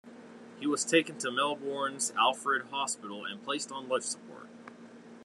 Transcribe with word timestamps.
He 0.59 0.65
was 0.65 0.83
taken 0.83 1.19
to 1.19 1.29
Melbourne's 1.29 2.11
Alfred 2.17 2.69
Hospital 2.71 3.23
and 3.23 3.43
placed 3.43 3.71
on 3.71 3.87
life 3.87 4.01
support. 4.01 4.47